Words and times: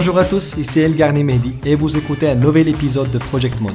Bonjour 0.00 0.16
à 0.16 0.24
tous, 0.24 0.54
ici 0.56 0.78
El 0.78 0.92
Mehdi 1.24 1.56
et 1.66 1.74
vous 1.74 1.96
écoutez 1.96 2.28
un 2.28 2.36
nouvel 2.36 2.68
épisode 2.68 3.10
de 3.10 3.18
Project 3.18 3.60
Mode. 3.60 3.74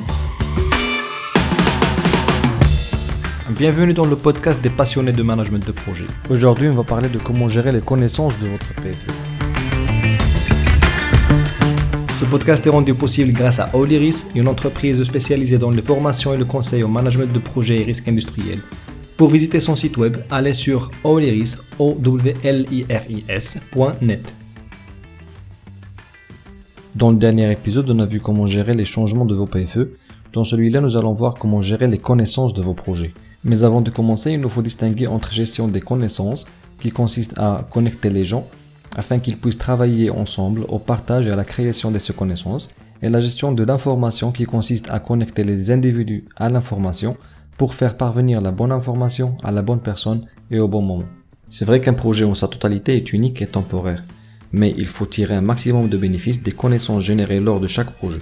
Bienvenue 3.49 3.93
dans 3.93 4.05
le 4.05 4.15
podcast 4.15 4.61
des 4.61 4.69
passionnés 4.69 5.11
de 5.11 5.21
management 5.21 5.67
de 5.67 5.73
projet. 5.73 6.05
Aujourd'hui, 6.29 6.69
on 6.69 6.75
va 6.75 6.83
parler 6.83 7.09
de 7.09 7.17
comment 7.17 7.49
gérer 7.49 7.73
les 7.73 7.81
connaissances 7.81 8.39
de 8.39 8.47
votre 8.47 8.67
PFE. 8.75 9.11
Ce 12.17 12.23
podcast 12.23 12.65
est 12.65 12.69
rendu 12.69 12.93
possible 12.93 13.33
grâce 13.33 13.59
à 13.59 13.69
Oliris, 13.73 14.25
une 14.33 14.47
entreprise 14.47 15.03
spécialisée 15.03 15.57
dans 15.57 15.71
les 15.71 15.81
formations 15.81 16.33
et 16.33 16.37
le 16.37 16.45
conseil 16.45 16.83
au 16.83 16.87
management 16.87 17.33
de 17.33 17.39
projets 17.39 17.81
et 17.81 17.83
risques 17.83 18.07
industriels. 18.07 18.61
Pour 19.17 19.29
visiter 19.29 19.59
son 19.59 19.75
site 19.75 19.97
web, 19.97 20.15
allez 20.31 20.53
sur 20.53 20.89
oliris.net. 21.03 21.73
Dans 26.95 27.09
le 27.09 27.17
dernier 27.17 27.51
épisode, 27.51 27.89
on 27.89 27.97
a 27.97 28.05
vu 28.05 28.19
comment 28.19 28.45
gérer 28.45 28.75
les 28.75 28.85
changements 28.85 29.25
de 29.25 29.33
vos 29.33 29.47
PFE. 29.47 29.97
Dans 30.31 30.43
celui-là, 30.43 30.79
nous 30.79 30.95
allons 30.95 31.13
voir 31.13 31.33
comment 31.33 31.59
gérer 31.59 31.87
les 31.87 31.97
connaissances 31.97 32.53
de 32.53 32.61
vos 32.61 32.75
projets. 32.75 33.11
Mais 33.43 33.63
avant 33.63 33.81
de 33.81 33.89
commencer, 33.89 34.33
il 34.33 34.39
nous 34.39 34.49
faut 34.49 34.61
distinguer 34.61 35.07
entre 35.07 35.31
gestion 35.31 35.67
des 35.67 35.81
connaissances, 35.81 36.45
qui 36.79 36.91
consiste 36.91 37.33
à 37.39 37.65
connecter 37.71 38.11
les 38.11 38.25
gens 38.25 38.45
afin 38.95 39.17
qu'ils 39.17 39.37
puissent 39.37 39.57
travailler 39.57 40.11
ensemble 40.11 40.65
au 40.69 40.77
partage 40.77 41.25
et 41.25 41.31
à 41.31 41.35
la 41.35 41.45
création 41.45 41.89
de 41.89 41.97
ces 41.97 42.13
connaissances, 42.13 42.67
et 43.01 43.09
la 43.09 43.21
gestion 43.21 43.53
de 43.53 43.63
l'information 43.63 44.31
qui 44.31 44.43
consiste 44.43 44.91
à 44.91 44.99
connecter 44.99 45.43
les 45.43 45.71
individus 45.71 46.25
à 46.35 46.47
l'information 46.49 47.17
pour 47.57 47.73
faire 47.73 47.97
parvenir 47.97 48.39
la 48.39 48.51
bonne 48.51 48.71
information 48.71 49.35
à 49.43 49.51
la 49.51 49.63
bonne 49.63 49.79
personne 49.79 50.27
et 50.51 50.59
au 50.59 50.67
bon 50.67 50.83
moment. 50.83 51.05
C'est 51.49 51.65
vrai 51.65 51.81
qu'un 51.81 51.93
projet 51.93 52.23
en 52.23 52.35
sa 52.35 52.47
totalité 52.47 52.95
est 52.95 53.13
unique 53.13 53.41
et 53.41 53.47
temporaire, 53.47 54.03
mais 54.53 54.73
il 54.77 54.87
faut 54.87 55.05
tirer 55.05 55.35
un 55.35 55.41
maximum 55.41 55.89
de 55.89 55.97
bénéfices 55.97 56.43
des 56.43 56.51
connaissances 56.51 57.03
générées 57.03 57.39
lors 57.39 57.59
de 57.59 57.67
chaque 57.67 57.91
projet. 57.91 58.21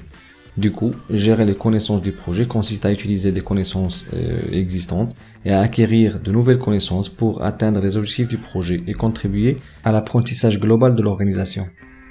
Du 0.58 0.72
coup, 0.72 0.94
gérer 1.10 1.46
les 1.46 1.56
connaissances 1.56 2.02
du 2.02 2.12
projet 2.12 2.46
consiste 2.46 2.86
à 2.86 2.92
utiliser 2.92 3.32
des 3.32 3.42
connaissances 3.42 4.08
euh, 4.14 4.52
existantes 4.52 5.16
et 5.46 5.52
à 5.52 5.62
acquérir 5.62 6.20
de 6.20 6.32
nouvelles 6.32 6.60
connaissances 6.60 7.08
pour 7.08 7.44
atteindre 7.44 7.80
les 7.80 7.96
objectifs 7.96 8.28
du 8.28 8.38
projet 8.38 8.84
et 8.88 8.94
contribuer 8.94 9.56
à 9.86 9.92
l'apprentissage 9.92 10.60
global 10.60 10.96
de 10.96 11.02
l'organisation. 11.02 11.68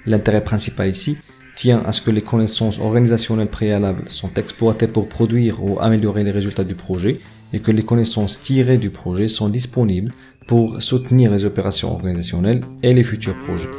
L'intérêt 0.06 0.42
principal 0.42 0.88
ici 0.88 1.18
tient 1.54 1.82
à 1.84 1.92
ce 1.92 2.00
que 2.00 2.10
les 2.10 2.22
connaissances 2.22 2.78
organisationnelles 2.78 3.50
préalables 3.50 4.04
sont 4.06 4.32
exploitées 4.36 4.88
pour 4.88 5.08
produire 5.08 5.62
ou 5.62 5.78
améliorer 5.78 6.24
les 6.24 6.30
résultats 6.30 6.64
du 6.64 6.74
projet 6.74 7.20
et 7.52 7.60
que 7.60 7.70
les 7.70 7.84
connaissances 7.84 8.40
tirées 8.40 8.78
du 8.78 8.90
projet 8.90 9.28
sont 9.28 9.48
disponibles 9.48 10.12
pour 10.46 10.82
soutenir 10.82 11.30
les 11.30 11.44
opérations 11.44 11.92
organisationnelles 11.92 12.60
et 12.82 12.92
les 12.92 13.02
futurs 13.02 13.38
projets. 13.40 13.70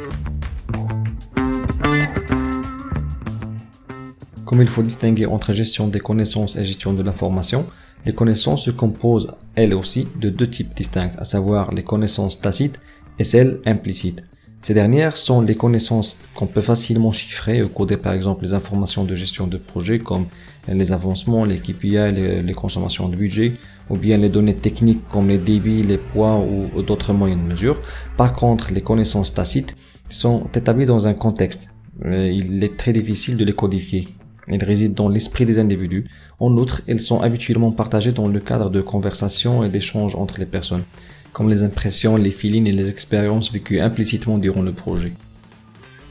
Comme 4.44 4.60
il 4.60 4.68
faut 4.68 4.82
distinguer 4.82 5.26
entre 5.26 5.52
gestion 5.52 5.88
des 5.88 6.00
connaissances 6.00 6.56
et 6.56 6.64
gestion 6.64 6.92
de 6.92 7.02
l'information, 7.02 7.66
les 8.04 8.14
connaissances 8.14 8.64
se 8.64 8.70
composent 8.70 9.34
elles 9.54 9.74
aussi 9.74 10.08
de 10.20 10.28
deux 10.28 10.48
types 10.48 10.74
distincts, 10.74 11.12
à 11.18 11.24
savoir 11.24 11.72
les 11.72 11.84
connaissances 11.84 12.40
tacites 12.40 12.80
et 13.18 13.24
celles 13.24 13.60
implicites. 13.64 14.24
Ces 14.62 14.74
dernières 14.74 15.16
sont 15.16 15.40
les 15.40 15.56
connaissances 15.56 16.18
qu'on 16.36 16.46
peut 16.46 16.60
facilement 16.60 17.10
chiffrer 17.10 17.64
ou 17.64 17.68
coder 17.68 17.96
par 17.96 18.12
exemple 18.12 18.44
les 18.44 18.52
informations 18.52 19.02
de 19.02 19.16
gestion 19.16 19.48
de 19.48 19.56
projet 19.56 19.98
comme 19.98 20.26
les 20.68 20.92
avancements, 20.92 21.44
les 21.44 21.58
KPI, 21.58 22.12
les, 22.44 22.54
consommations 22.54 23.08
de 23.08 23.16
budget 23.16 23.54
ou 23.90 23.96
bien 23.96 24.16
les 24.18 24.28
données 24.28 24.54
techniques 24.54 25.02
comme 25.10 25.28
les 25.28 25.38
débits, 25.38 25.82
les 25.82 25.98
poids 25.98 26.38
ou 26.38 26.80
d'autres 26.82 27.12
moyens 27.12 27.42
de 27.42 27.48
mesure. 27.48 27.82
Par 28.16 28.32
contre, 28.34 28.72
les 28.72 28.82
connaissances 28.82 29.34
tacites 29.34 29.74
sont 30.08 30.44
établies 30.54 30.86
dans 30.86 31.08
un 31.08 31.14
contexte. 31.14 31.70
Il 32.04 32.62
est 32.62 32.76
très 32.76 32.92
difficile 32.92 33.36
de 33.36 33.44
les 33.44 33.54
codifier. 33.54 34.06
Elles 34.46 34.62
résident 34.62 34.94
dans 34.94 35.08
l'esprit 35.08 35.44
des 35.44 35.58
individus. 35.58 36.04
En 36.38 36.56
outre, 36.56 36.82
elles 36.86 37.00
sont 37.00 37.20
habituellement 37.20 37.72
partagées 37.72 38.12
dans 38.12 38.28
le 38.28 38.38
cadre 38.38 38.70
de 38.70 38.80
conversations 38.80 39.64
et 39.64 39.68
d'échanges 39.68 40.14
entre 40.14 40.38
les 40.38 40.46
personnes, 40.46 40.84
comme 41.32 41.50
les 41.50 41.62
impressions, 41.62 42.16
les 42.16 42.30
feelings 42.30 42.68
et 42.68 42.72
les 42.72 42.88
expériences 42.88 43.52
vécues 43.52 43.80
implicitement 43.80 44.38
durant 44.38 44.62
le 44.62 44.72
projet. 44.72 45.12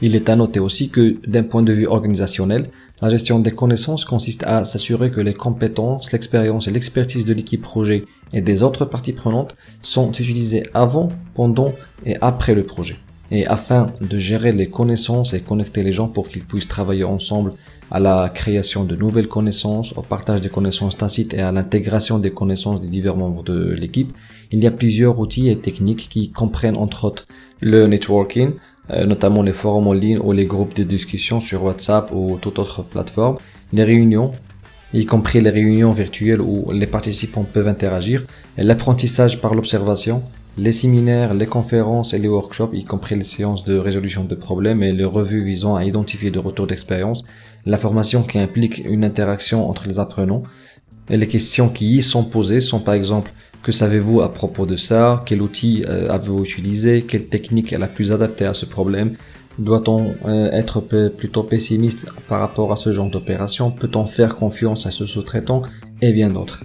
Il 0.00 0.16
est 0.16 0.28
à 0.28 0.36
noter 0.36 0.58
aussi 0.58 0.90
que, 0.90 1.16
d'un 1.26 1.44
point 1.44 1.62
de 1.62 1.72
vue 1.72 1.86
organisationnel, 1.86 2.64
la 3.00 3.08
gestion 3.08 3.38
des 3.38 3.52
connaissances 3.52 4.04
consiste 4.04 4.44
à 4.44 4.64
s'assurer 4.64 5.10
que 5.10 5.20
les 5.20 5.34
compétences, 5.34 6.12
l'expérience 6.12 6.68
et 6.68 6.70
l'expertise 6.70 7.24
de 7.24 7.32
l'équipe 7.32 7.62
projet 7.62 8.04
et 8.32 8.40
des 8.40 8.62
autres 8.62 8.84
parties 8.84 9.12
prenantes 9.12 9.54
sont 9.80 10.10
utilisées 10.12 10.64
avant, 10.74 11.10
pendant 11.34 11.72
et 12.04 12.16
après 12.20 12.54
le 12.54 12.64
projet. 12.64 12.96
Et 13.30 13.46
afin 13.46 13.92
de 14.00 14.18
gérer 14.18 14.52
les 14.52 14.68
connaissances 14.68 15.34
et 15.34 15.40
connecter 15.40 15.82
les 15.82 15.92
gens 15.92 16.08
pour 16.08 16.28
qu'ils 16.28 16.44
puissent 16.44 16.68
travailler 16.68 17.04
ensemble 17.04 17.54
à 17.90 17.98
la 17.98 18.28
création 18.28 18.84
de 18.84 18.94
nouvelles 18.96 19.28
connaissances, 19.28 19.92
au 19.96 20.02
partage 20.02 20.40
des 20.40 20.48
connaissances 20.48 20.96
tacites 20.96 21.34
et 21.34 21.40
à 21.40 21.52
l'intégration 21.52 22.18
des 22.18 22.30
connaissances 22.30 22.80
des 22.80 22.88
divers 22.88 23.16
membres 23.16 23.42
de 23.42 23.72
l'équipe, 23.72 24.12
il 24.52 24.62
y 24.62 24.66
a 24.66 24.70
plusieurs 24.70 25.18
outils 25.18 25.48
et 25.48 25.56
techniques 25.56 26.08
qui 26.08 26.30
comprennent 26.30 26.76
entre 26.76 27.04
autres 27.04 27.26
le 27.60 27.86
networking, 27.86 28.52
euh, 28.90 29.06
notamment 29.06 29.42
les 29.42 29.52
forums 29.52 29.88
en 29.88 29.92
ligne 29.92 30.18
ou 30.18 30.32
les 30.32 30.44
groupes 30.44 30.74
de 30.74 30.82
discussion 30.82 31.40
sur 31.40 31.64
WhatsApp 31.64 32.10
ou 32.12 32.38
toute 32.40 32.58
autre 32.58 32.82
plateforme, 32.82 33.36
les 33.72 33.84
réunions, 33.84 34.32
y 34.92 35.06
compris 35.06 35.40
les 35.40 35.50
réunions 35.50 35.92
virtuelles 35.92 36.40
où 36.40 36.70
les 36.72 36.86
participants 36.86 37.44
peuvent 37.44 37.68
interagir, 37.68 38.24
l'apprentissage 38.58 39.40
par 39.40 39.54
l'observation, 39.54 40.22
les 40.58 40.72
séminaires, 40.72 41.32
les 41.32 41.46
conférences 41.46 42.12
et 42.12 42.18
les 42.18 42.28
workshops, 42.28 42.74
y 42.74 42.84
compris 42.84 43.14
les 43.14 43.24
séances 43.24 43.64
de 43.64 43.78
résolution 43.78 44.24
de 44.24 44.34
problèmes 44.34 44.82
et 44.82 44.92
les 44.92 45.04
revues 45.04 45.42
visant 45.42 45.76
à 45.76 45.84
identifier 45.84 46.30
des 46.30 46.38
retours 46.38 46.66
d'expérience, 46.66 47.24
la 47.64 47.78
formation 47.78 48.22
qui 48.22 48.38
implique 48.38 48.82
une 48.84 49.04
interaction 49.04 49.66
entre 49.68 49.88
les 49.88 49.98
apprenants, 49.98 50.42
et 51.08 51.16
les 51.16 51.26
questions 51.26 51.68
qui 51.68 51.96
y 51.96 52.02
sont 52.02 52.24
posées 52.24 52.60
sont 52.60 52.80
par 52.80 52.94
exemple 52.94 53.32
que 53.62 53.72
savez-vous 53.72 54.20
à 54.20 54.32
propos 54.32 54.66
de 54.66 54.76
ça? 54.76 55.22
Quel 55.24 55.40
outil 55.40 55.84
euh, 55.88 56.10
avez-vous 56.10 56.42
utilisé? 56.42 57.02
Quelle 57.02 57.28
technique 57.28 57.72
est 57.72 57.78
la 57.78 57.86
plus 57.86 58.10
adaptée 58.10 58.44
à 58.44 58.54
ce 58.54 58.66
problème? 58.66 59.14
Doit-on 59.58 60.14
euh, 60.26 60.50
être 60.50 60.80
plutôt 60.80 61.44
pessimiste 61.44 62.06
par 62.28 62.40
rapport 62.40 62.72
à 62.72 62.76
ce 62.76 62.92
genre 62.92 63.08
d'opération? 63.08 63.70
Peut-on 63.70 64.04
faire 64.06 64.34
confiance 64.34 64.86
à 64.86 64.90
ce 64.90 65.06
sous-traitant? 65.06 65.62
Et 66.00 66.12
bien 66.12 66.28
d'autres. 66.28 66.64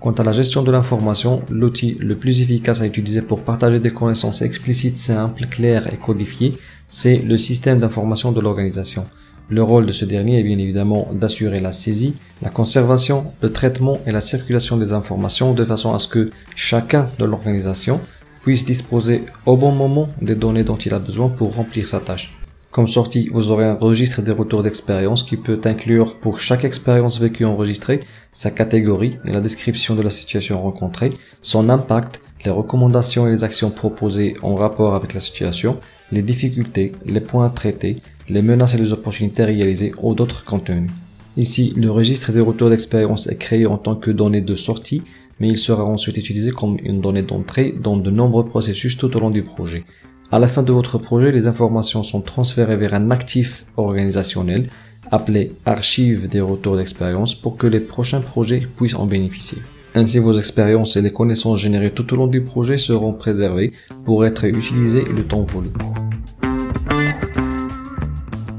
Quant 0.00 0.12
à 0.12 0.22
la 0.22 0.32
gestion 0.32 0.62
de 0.62 0.70
l'information, 0.70 1.42
l'outil 1.50 1.98
le 2.00 2.16
plus 2.16 2.40
efficace 2.40 2.80
à 2.80 2.86
utiliser 2.86 3.20
pour 3.20 3.42
partager 3.42 3.78
des 3.78 3.92
connaissances 3.92 4.40
explicites, 4.40 4.96
simples, 4.96 5.44
claires 5.50 5.92
et 5.92 5.98
codifiées, 5.98 6.52
c'est 6.88 7.18
le 7.18 7.36
système 7.36 7.80
d'information 7.80 8.32
de 8.32 8.40
l'organisation. 8.40 9.04
Le 9.50 9.62
rôle 9.62 9.86
de 9.86 9.92
ce 9.92 10.04
dernier 10.04 10.40
est 10.40 10.42
bien 10.42 10.58
évidemment 10.58 11.08
d'assurer 11.10 11.60
la 11.60 11.72
saisie, 11.72 12.14
la 12.42 12.50
conservation, 12.50 13.32
le 13.40 13.50
traitement 13.50 13.98
et 14.06 14.12
la 14.12 14.20
circulation 14.20 14.76
des 14.76 14.92
informations 14.92 15.54
de 15.54 15.64
façon 15.64 15.94
à 15.94 15.98
ce 15.98 16.06
que 16.06 16.28
chacun 16.54 17.08
de 17.18 17.24
l'organisation 17.24 17.98
puisse 18.42 18.66
disposer 18.66 19.24
au 19.46 19.56
bon 19.56 19.72
moment 19.72 20.06
des 20.20 20.34
données 20.34 20.64
dont 20.64 20.76
il 20.76 20.92
a 20.92 20.98
besoin 20.98 21.30
pour 21.30 21.54
remplir 21.54 21.88
sa 21.88 22.00
tâche. 22.00 22.36
Comme 22.70 22.88
sortie, 22.88 23.30
vous 23.32 23.50
aurez 23.50 23.64
un 23.64 23.74
registre 23.74 24.20
des 24.20 24.32
retours 24.32 24.62
d'expérience 24.62 25.22
qui 25.22 25.38
peut 25.38 25.60
inclure 25.64 26.16
pour 26.16 26.40
chaque 26.40 26.64
expérience 26.64 27.18
vécue 27.18 27.46
enregistrée 27.46 28.00
sa 28.32 28.50
catégorie 28.50 29.16
et 29.24 29.32
la 29.32 29.40
description 29.40 29.94
de 29.94 30.02
la 30.02 30.10
situation 30.10 30.60
rencontrée, 30.60 31.08
son 31.40 31.70
impact, 31.70 32.20
les 32.44 32.50
recommandations 32.50 33.26
et 33.26 33.30
les 33.30 33.44
actions 33.44 33.70
proposées 33.70 34.36
en 34.42 34.54
rapport 34.54 34.94
avec 34.94 35.14
la 35.14 35.20
situation, 35.20 35.80
les 36.12 36.22
difficultés, 36.22 36.92
les 37.06 37.20
points 37.20 37.48
traités, 37.48 37.96
les 38.28 38.42
menaces 38.42 38.74
et 38.74 38.78
les 38.78 38.92
opportunités 38.92 39.44
réalisées 39.44 39.92
ou 40.02 40.14
d'autres 40.14 40.44
contenus. 40.44 40.90
Ici, 41.36 41.72
le 41.76 41.90
registre 41.90 42.32
des 42.32 42.40
retours 42.40 42.70
d'expérience 42.70 43.26
est 43.28 43.38
créé 43.38 43.66
en 43.66 43.78
tant 43.78 43.94
que 43.94 44.10
donnée 44.10 44.40
de 44.40 44.54
sortie, 44.54 45.02
mais 45.40 45.48
il 45.48 45.56
sera 45.56 45.84
ensuite 45.84 46.18
utilisé 46.18 46.50
comme 46.50 46.76
une 46.82 47.00
donnée 47.00 47.22
d'entrée 47.22 47.74
dans 47.80 47.96
de 47.96 48.10
nombreux 48.10 48.44
processus 48.44 48.96
tout 48.96 49.16
au 49.16 49.20
long 49.20 49.30
du 49.30 49.42
projet. 49.42 49.84
À 50.30 50.38
la 50.38 50.48
fin 50.48 50.62
de 50.62 50.72
votre 50.72 50.98
projet, 50.98 51.32
les 51.32 51.46
informations 51.46 52.02
sont 52.02 52.20
transférées 52.20 52.76
vers 52.76 52.94
un 52.94 53.10
actif 53.10 53.64
organisationnel 53.76 54.68
appelé 55.10 55.52
archive 55.64 56.28
des 56.28 56.40
retours 56.40 56.76
d'expérience 56.76 57.34
pour 57.34 57.56
que 57.56 57.66
les 57.66 57.80
prochains 57.80 58.20
projets 58.20 58.66
puissent 58.76 58.94
en 58.94 59.06
bénéficier. 59.06 59.58
Ainsi, 59.94 60.18
vos 60.18 60.38
expériences 60.38 60.96
et 60.96 61.02
les 61.02 61.12
connaissances 61.12 61.60
générées 61.60 61.92
tout 61.92 62.12
au 62.12 62.16
long 62.16 62.26
du 62.26 62.42
projet 62.42 62.76
seront 62.76 63.14
préservées 63.14 63.72
pour 64.04 64.26
être 64.26 64.44
utilisées 64.44 65.04
le 65.16 65.24
temps 65.24 65.42
voulu. 65.42 65.70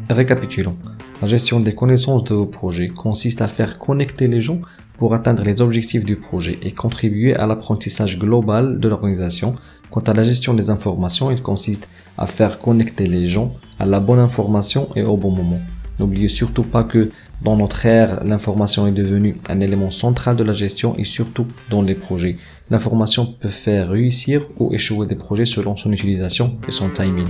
Récapitulons. 0.10 0.76
La 1.22 1.28
gestion 1.28 1.60
des 1.60 1.76
connaissances 1.76 2.24
de 2.24 2.34
vos 2.34 2.48
projets 2.48 2.88
consiste 2.88 3.42
à 3.42 3.48
faire 3.48 3.78
connecter 3.78 4.28
les 4.28 4.42
gens 4.42 4.60
pour 4.98 5.14
atteindre 5.14 5.44
les 5.44 5.62
objectifs 5.62 6.04
du 6.04 6.16
projet 6.16 6.58
et 6.64 6.72
contribuer 6.72 7.36
à 7.36 7.46
l'apprentissage 7.46 8.18
global 8.18 8.80
de 8.80 8.88
l'organisation 8.88 9.56
Quant 9.90 10.02
à 10.02 10.14
la 10.14 10.24
gestion 10.24 10.54
des 10.54 10.70
informations, 10.70 11.32
il 11.32 11.42
consiste 11.42 11.90
à 12.18 12.28
faire 12.28 12.60
connecter 12.60 13.08
les 13.08 13.28
gens 13.28 13.52
à 13.80 13.86
la 13.86 14.00
bonne 14.00 14.20
information 14.20 14.88
et 14.96 15.04
au 15.04 15.18
bon 15.18 15.32
moment. 15.32 15.60
N'oubliez 16.00 16.30
surtout 16.30 16.64
pas 16.64 16.84
que 16.84 17.10
Dans 17.42 17.56
notre 17.56 17.86
ère, 17.86 18.24
l'information 18.26 18.86
est 18.88 18.92
devenue 18.92 19.38
un 19.48 19.62
élément 19.62 19.92
central 19.92 20.36
de 20.36 20.44
la 20.44 20.54
gestion 20.54 20.98
et 20.98 21.06
surtout 21.06 21.48
dans 21.70 21.82
les 21.82 21.96
projets. 21.96 22.36
L'information 22.70 23.26
peut 23.26 23.48
faire 23.48 23.90
réussir 23.90 24.42
ou 24.60 24.74
échouer 24.74 25.08
des 25.08 25.16
projets 25.16 25.46
selon 25.46 25.78
son 25.78 25.94
utilisation 25.94 26.58
et 26.68 26.72
son 26.72 26.90
timing. 26.90 27.28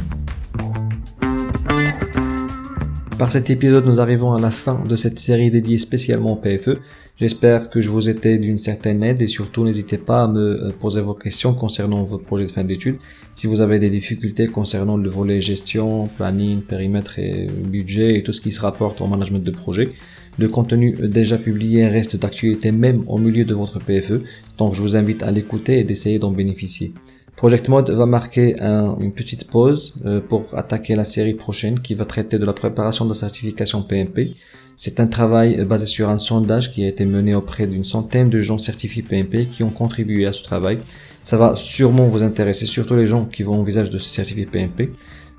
Par 3.19 3.33
cet 3.33 3.50
épisode, 3.50 3.86
nous 3.86 4.00
arrivons 4.00 4.31
à 4.31 4.39
la 4.39 4.50
fin 4.50 4.81
de 4.88 4.95
cette 4.95 5.19
série 5.19 5.51
dédiée 5.51 5.77
spécialement 5.77 6.31
au 6.31 6.36
PFE. 6.38 6.80
J'espère 7.19 7.69
que 7.69 7.81
je 7.81 7.89
vous 7.89 8.07
étais 8.07 8.38
d'une 8.38 8.60
certaine 8.60 9.04
aide 9.04 9.21
et 9.21 9.27
surtout 9.27 9.66
n'hésitez 9.66 9.98
pas 9.98 10.24
à 10.24 10.27
me 10.30 10.68
euh, 10.68 10.71
poser 10.71 11.01
vos 11.01 11.16
questions 11.16 11.54
concernant 11.54 12.01
votre 12.04 12.24
projet 12.24 12.45
de 12.45 12.50
fin 12.50 12.63
d'études. 12.63 12.95
Si 13.36 13.45
vous 13.45 13.60
avez 13.60 13.77
des 13.77 13.89
difficultés 13.89 14.48
concernant 14.48 14.95
le 14.95 15.10
volet 15.10 15.42
gestion, 15.42 16.07
planning, 16.07 16.62
périmètre 16.62 17.19
et 17.19 17.48
budget 17.48 18.18
et 18.18 18.24
tout 18.24 18.31
ce 18.31 18.39
qui 18.39 18.54
se 18.54 18.62
rapporte 18.62 19.01
au 19.01 19.07
management 19.07 19.44
de 19.44 19.51
projet, 19.51 19.92
le 20.38 20.48
contenu 20.48 20.94
déjà 20.94 21.38
publié 21.38 21.89
reste 21.89 22.16
d'actualité 22.16 22.71
même 22.71 23.04
au 23.07 23.18
milieu 23.18 23.44
de 23.44 23.54
votre 23.54 23.80
PFE, 23.80 24.24
donc 24.57 24.75
je 24.75 24.81
vous 24.81 24.95
invite 24.95 25.24
à 25.24 25.31
l'écouter 25.31 25.80
et 25.80 25.83
d'essayer 25.83 26.19
d'en 26.19 26.31
bénéficier. 26.31 26.94
Project 27.39 27.69
Mode 27.69 27.89
va 27.91 28.06
marquer 28.06 28.57
une 28.59 29.13
petite 29.13 29.45
pause 29.45 29.94
euh, 30.06 30.19
pour 30.19 30.44
attaquer 30.57 30.94
la 30.97 31.06
série 31.06 31.36
prochaine 31.36 31.80
qui 31.80 31.95
va 31.95 32.03
traiter 32.03 32.38
de 32.38 32.45
la 32.45 32.51
préparation 32.51 33.06
de 33.06 33.12
la 33.12 33.15
certification 33.15 33.81
PMP. 33.81 34.33
C'est 34.75 35.00
un 35.00 35.07
travail 35.07 35.63
basé 35.63 35.86
sur 35.86 36.09
un 36.09 36.19
sondage 36.19 36.69
qui 36.74 36.83
a 36.83 36.89
été 36.89 37.06
mené 37.06 37.33
auprès 37.33 37.65
d'une 37.65 37.86
centaine 37.86 38.30
de 38.30 38.41
gens 38.41 38.59
certifiés 38.59 39.03
PMP 39.03 39.47
qui 39.50 39.63
ont 39.63 39.69
contribué 39.69 40.25
à 40.25 40.33
ce 40.33 40.44
travail. 40.44 40.80
Ça 41.24 41.38
va 41.38 41.56
sûrement 41.56 42.09
vous 42.09 42.24
intéresser, 42.24 42.65
surtout 42.65 42.97
les 42.97 43.07
gens 43.07 43.24
qui 43.24 43.44
vont 43.44 43.57
envisager 43.57 43.89
de 43.89 44.00
se 44.00 44.09
certifier 44.09 44.45
PMP. 44.45 44.89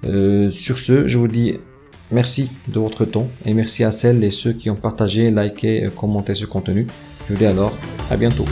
Euh, 0.06 0.50
sur 0.50 0.78
ce, 0.78 1.06
je 1.06 1.18
vous 1.18 1.28
dis 1.28 1.58
merci 2.10 2.48
de 2.68 2.80
votre 2.80 3.04
temps 3.04 3.26
et 3.44 3.52
merci 3.52 3.84
à 3.84 3.90
celles 3.90 4.24
et 4.24 4.30
ceux 4.30 4.54
qui 4.54 4.70
ont 4.70 4.74
partagé, 4.74 5.30
liké, 5.30 5.90
commenté 5.94 6.34
ce 6.34 6.46
contenu. 6.46 6.86
Je 7.28 7.34
vous 7.34 7.38
dis 7.38 7.44
alors 7.44 7.76
à 8.10 8.16
bientôt. 8.16 8.46